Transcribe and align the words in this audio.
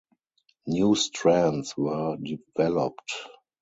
New 0.65 0.95
strands 0.95 1.77
were 1.77 2.17
developed. 2.23 3.13